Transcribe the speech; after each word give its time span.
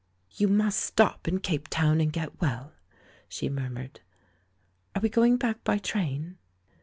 "You 0.31 0.47
must 0.47 0.79
stop 0.79 1.27
in 1.27 1.41
Cape 1.41 1.67
Town 1.67 2.01
and 2.01 2.11
get 2.11 2.41
well," 2.41 2.73
she 3.29 3.49
murmured.... 3.49 3.99
"Are 4.95 5.01
we 5.03 5.09
going 5.09 5.37
back 5.37 5.63
by 5.63 5.77
train?" 5.77 6.39